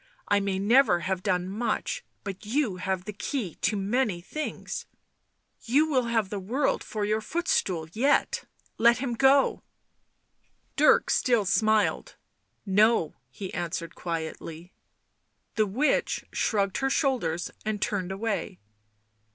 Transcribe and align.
"I 0.27 0.39
may 0.39 0.57
never 0.57 1.01
have 1.01 1.21
done 1.21 1.47
much, 1.47 2.03
but 2.23 2.43
you 2.43 2.77
have 2.77 3.05
the 3.05 3.13
key 3.13 3.53
to 3.61 3.75
many 3.77 4.19
things. 4.19 4.87
You 5.61 5.87
will 5.87 6.05
have 6.05 6.31
the 6.31 6.39
world 6.39 6.83
for 6.83 7.05
your 7.05 7.21
footstool 7.21 7.87
yet— 7.93 8.43
let 8.79 8.97
him 8.97 9.13
go." 9.13 9.61
Dirk 10.75 11.11
still 11.11 11.45
smiled." 11.45 12.15
No," 12.65 13.13
he 13.29 13.53
answered 13.53 13.93
quietly. 13.93 14.73
The 15.53 15.67
witch 15.67 16.25
shrugged 16.33 16.77
her 16.77 16.89
shoulders 16.89 17.51
and 17.63 17.79
turned 17.79 18.11
away. 18.11 18.57